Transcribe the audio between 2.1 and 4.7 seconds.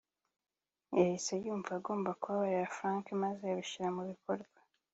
kubabarira Frank maze abishyira mu bikorwa